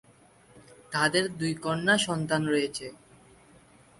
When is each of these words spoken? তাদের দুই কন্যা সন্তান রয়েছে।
তাদের 0.91 1.23
দুই 1.39 1.53
কন্যা 1.63 1.95
সন্তান 2.07 2.41
রয়েছে। 2.47 2.87